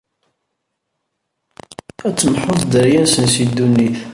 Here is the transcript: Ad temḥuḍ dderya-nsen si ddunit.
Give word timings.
Ad 2.05 2.13
temḥuḍ 2.15 2.59
dderya-nsen 2.63 3.25
si 3.33 3.43
ddunit. 3.49 3.97